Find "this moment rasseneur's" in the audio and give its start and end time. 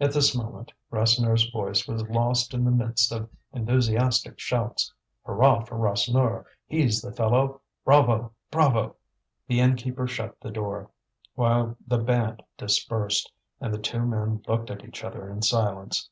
0.12-1.48